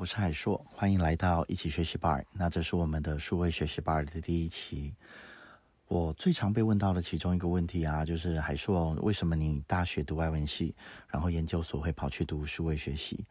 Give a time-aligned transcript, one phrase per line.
[0.00, 2.18] 我是海硕，欢迎来到一起学习吧。
[2.32, 4.94] 那这是我们的数位学习吧的第一期。
[5.92, 10.74] 我最常被问到的其中一个问题啊，就是海硕，为什么你大学读外文系，
[11.06, 13.26] 然后研究所会跑去读数位学习？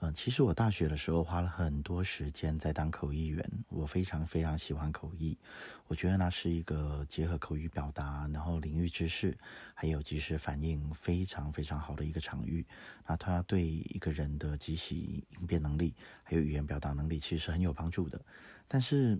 [0.00, 5.38] 嗯，其实我大学的时候花了很多时间在当口译员，我非常非常喜欢口译，
[5.86, 9.38] 我觉得那是一个结合口语表达，然后领域知识，
[9.72, 12.66] 还有即时反应非常非常好的一个场域。
[13.06, 18.20] 那它对一个人的即席应变能力，还有语言表达能力，其实是很有帮助的。
[18.66, 19.16] 但是。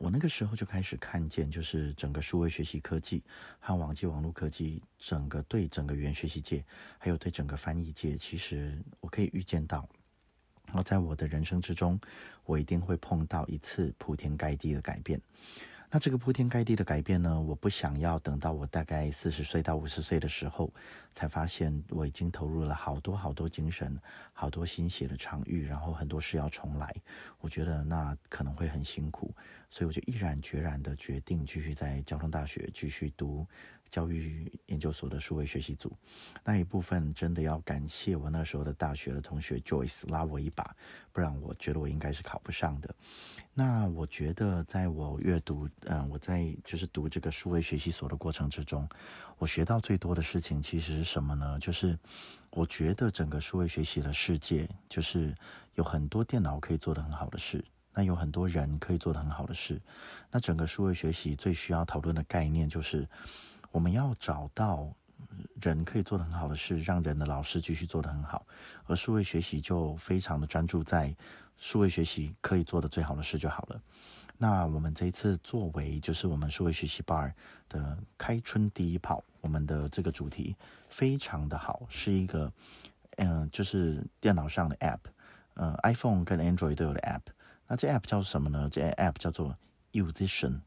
[0.00, 3.22] 我那个时候就开始看见，就是整个数位学习科技
[3.58, 6.64] 和网际网络科技，整个对整个语言学习界，
[6.96, 9.86] 还有对整个翻译界，其实我可以预见到，
[10.68, 12.00] 然后在我的人生之中，
[12.46, 15.20] 我一定会碰到一次铺天盖地的改变。
[15.92, 17.40] 那这个铺天盖地的改变呢？
[17.40, 20.72] 我不想要等到我大概四十岁到五十岁的时候，
[21.10, 24.00] 才发现我已经投入了好多好多精神、
[24.32, 26.94] 好多心血的场域，然后很多事要重来。
[27.40, 29.34] 我觉得那可能会很辛苦，
[29.68, 33.44] 所以我就毅然决然的决定继续在交通大学继续读。
[33.90, 35.92] 教育研究所的数位学习组，
[36.44, 40.74] 那一部分真的要感谢我那时候的大学的同学 Joyce 拉我一把，
[41.12, 42.94] 不然我觉得我应该是考不上的。
[43.52, 48.88] 那我觉得在我阅读，嗯，我在就是读这个数位学习所的过程之中，
[49.38, 51.58] 我学到最多的事情其实是什么呢？
[51.58, 51.98] 就是
[52.50, 55.34] 我觉得整个数位学习的世界，就是
[55.74, 59.82] 有很多电脑可以做得很好的事，那有很多人可以做得很好的事。
[60.30, 63.06] 那整个数位学习最需要讨论的概念就是。
[63.70, 64.92] 我们要找到
[65.60, 68.46] 人可以做的很好的事，让人的老师继续做的很好，
[68.86, 71.14] 而数位学习就非常的专注在
[71.56, 73.80] 数位学习可以做的最好的事就好了。
[74.38, 77.30] 那我们这一次作为就是我们数位学习 bar
[77.68, 80.56] 的开春第一炮，我们的这个主题
[80.88, 82.50] 非常的好，是一个
[83.18, 85.00] 嗯，就是电脑上的 app，
[85.54, 87.20] 呃，iPhone 跟 Android 都有的 app。
[87.66, 88.66] 那这 app 叫什么呢？
[88.72, 89.54] 这 app 叫做
[89.92, 90.60] Musician，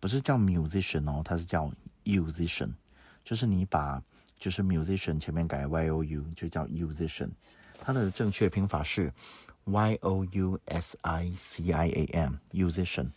[0.00, 1.70] 不是叫 musician 哦，它是叫
[2.04, 2.72] Musician，
[3.24, 4.02] 就是你把
[4.38, 7.30] 就是 musician 前面改 y o u 就叫 musician，
[7.78, 9.12] 它的正确拼法是
[9.64, 13.10] y o u s i c i a m musician。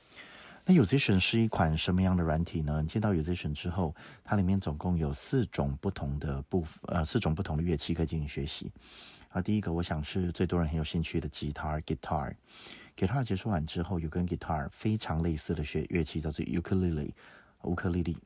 [0.66, 2.82] 那 musician 是一款什么样的软体呢？
[2.82, 8.72] 你见到 musician 之后，它里面总共有四种不同的部分，呃，四种不同的乐器可以进行学习。
[9.30, 12.36] 啊，第一个我想是最多人很有兴趣的吉他 guitar。
[12.98, 17.12] guitar 结束完之后，有跟 guitar 非常类似的学乐器叫做 ukulele，
[17.64, 18.18] 乌克丽丽。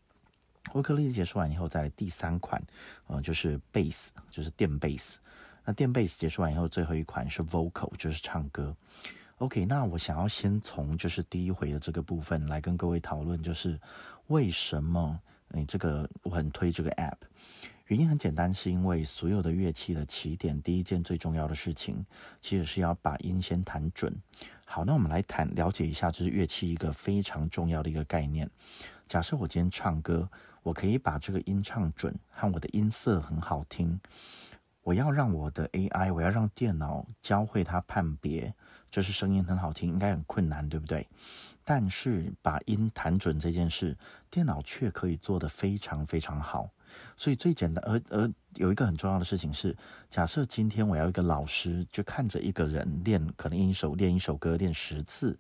[0.74, 2.62] 乌克丽丽结束完以后，再来第三款，
[3.08, 5.16] 呃，就是 bass，就是电 bass。
[5.64, 8.76] 那电 bass 结束完以后，最后一款是 vocal，就是唱歌。
[9.40, 13.78] OK，那我想要先从就是第一回的这个部分来跟各位讨论，就是
[14.28, 15.20] 为什么
[15.50, 17.18] 你这个我很推这个 app。
[17.88, 22.06] 原因很简单，是因为所有的乐器的起点，第一件最重要的事情，
[22.42, 24.16] 其实是要把音先弹准。
[24.64, 28.50] 好，那我们来谈了解一下，就是乐器一个非常重要的一个概念。
[29.08, 30.30] 假设我今天唱歌。
[30.66, 34.00] 我可以把这个音唱准，和我的音色很好听。
[34.86, 38.54] 我要让我的 AI，我要让电脑教会它判别，
[38.92, 41.08] 这是声音很好听，应该很困难，对不对？
[41.64, 43.98] 但是把音弹准这件事，
[44.30, 46.70] 电脑却可以做得非常非常好。
[47.18, 49.76] 所以最简单，而而有一个很重要的事情是，
[50.08, 55.36] 假设今天我要一个老师，就看着一个人练，可能一首练一首歌练十次，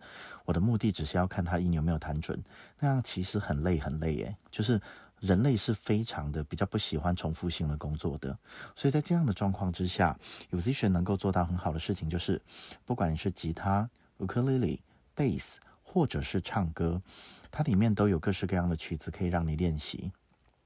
[0.46, 2.44] 我的目的只是要看他音有没有弹准，
[2.80, 4.82] 那样其实很累很累耶，就是。
[5.20, 8.38] 人类是非常的比较不喜欢重复性的工作的，
[8.76, 10.18] 所以在这样的状况之下
[10.52, 12.42] ，Musician 能够做到很好的事情，就是
[12.86, 13.90] 不管你是吉他、
[14.20, 14.80] ukulele、
[15.16, 17.02] bass，或者是唱歌，
[17.50, 20.12] 它里面都有各式各样的曲子可以让你练习。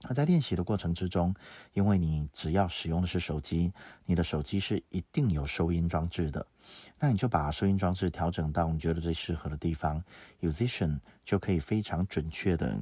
[0.03, 1.35] 而在练习的过程之中，
[1.73, 3.71] 因为你只要使用的是手机，
[4.05, 6.45] 你的手机是一定有收音装置的，
[6.97, 10.01] 那你就把收音装置调整到你觉得最适合的地方
[10.41, 12.79] ，Musician 就可以非常准确的。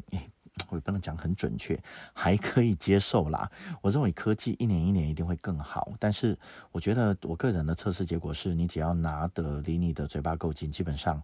[0.69, 1.81] 我也不能讲很准确，
[2.13, 3.49] 还可以接受啦。
[3.81, 6.37] 我认为科技一年一年一定会更好，但是
[6.71, 11.21] 我觉得我个人的测试结果是，你只要拿得离你的嘴巴够近，基本上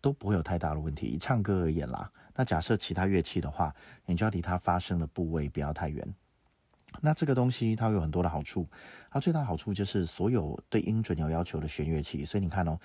[0.00, 1.06] 都不会有太大的问题。
[1.06, 3.74] 以唱歌而言啦，那假设其他乐器的话，
[4.06, 6.06] 你就要离它发声的部位不要太远。
[7.00, 8.68] 那这个东西它有很多的好处，
[9.10, 12.78] 它最大好处就是所有对音准有要求的弦乐器，所以你看哦，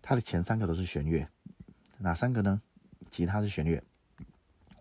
[0.00, 1.26] 它的前三个都是弦乐，
[1.98, 2.60] 哪三个呢？
[3.08, 3.82] 吉他是弦乐。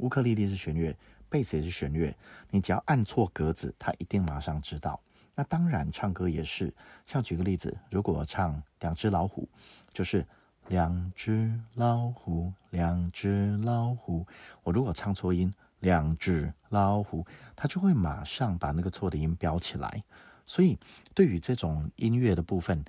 [0.02, 0.96] 乌克丽丽是弦乐，
[1.30, 2.14] 贝斯也是弦乐。
[2.50, 5.00] 你只要按错格子，它一定马上知道。
[5.34, 6.74] 那当然，唱歌也是。
[7.06, 9.48] 像举个例子，如果唱两只老虎，
[9.94, 10.26] 就是
[10.68, 14.28] 两只老虎，两只老虎。
[14.64, 17.26] 我如果唱错音，两只老虎，
[17.56, 20.04] 它就会马上把那个错的音标起来。
[20.46, 20.78] 所以，
[21.14, 22.84] 对于这种音乐的部分，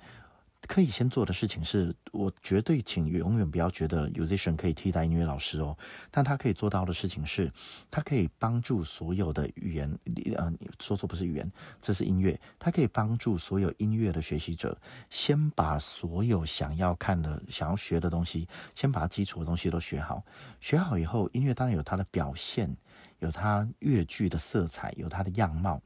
[0.67, 5.77] 可以先做的事情是，我绝对请永远不要觉得 musician 可以替代音乐老师哦。
[6.09, 7.51] 但他可以做到的事情是，
[7.91, 9.99] 他可以帮助所有的语言，
[10.35, 11.51] 呃，说错不是语言，
[11.81, 12.39] 这是音乐。
[12.57, 14.77] 他可以帮助所有音乐的学习者，
[15.09, 20.23] 先把所有想要看的、想要学的东西，先把基础的东西都学好。
[20.61, 22.73] 学好以后，音乐当然有它的表现，
[23.19, 25.81] 有它乐句的色彩，有它的样貌。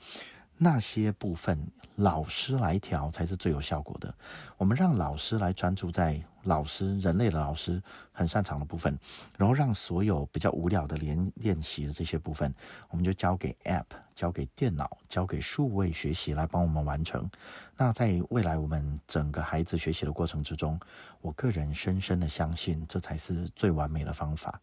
[0.58, 1.58] 那些部分
[1.96, 4.14] 老师来调才是最有效果的。
[4.58, 8.98] 我们让老师来专注在老师人类的老师很擅长的部分，
[9.38, 12.54] 然后让所有比较无聊的练练习的这些部分，
[12.90, 13.86] 我们就交给 App。
[14.18, 17.30] 交给电脑，交给数位学习来帮我们完成。
[17.78, 20.80] 那在未来我们整个孩子学习的过程之中，
[21.22, 24.60] 我个人深深的相信，这才是最完美的方法。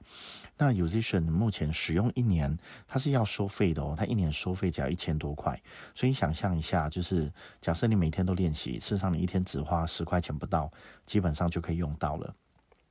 [0.58, 2.58] 那 Musician 目前使用一年，
[2.88, 5.56] 它是要收费的哦，它一年收费只要一千多块。
[5.94, 10.68] 所以想象一下，就是假设你每天都练习，事实上你一天只花十块钱不到，
[11.06, 12.34] 基本上就可以用到了。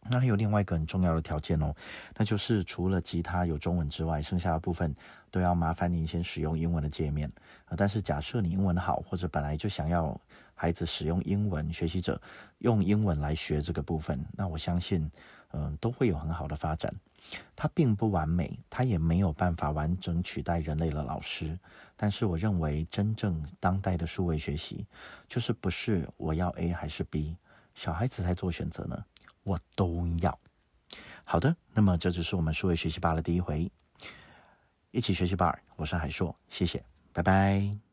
[0.09, 1.73] 那还有另外一个很重要的条件哦，
[2.15, 4.93] 那就是除了吉他有中文之外，剩下的部分
[5.31, 7.31] 都要麻烦您先使用英文的界面
[7.65, 7.75] 啊。
[7.77, 10.19] 但是假设你英文好，或者本来就想要
[10.53, 12.21] 孩子使用英文，学习者
[12.57, 15.09] 用英文来学这个部分，那我相信，
[15.53, 16.93] 嗯，都会有很好的发展。
[17.55, 21.57] 它并不完美，它也没有办法完整取代人类的老师。
[21.95, 24.85] 但是我认为，真正当代的数位学习，
[25.29, 27.37] 就是不是我要 A 还是 B，
[27.75, 29.03] 小孩子在做选择呢。
[29.43, 30.39] 我都要。
[31.25, 33.69] 好的，那么这就是我们数位学习吧的第一回，
[34.91, 35.57] 一起学习吧。
[35.75, 37.92] 我是海硕，谢谢，拜拜。